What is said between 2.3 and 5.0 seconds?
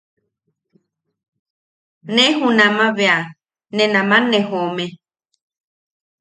junama bea... ne naman ne joome.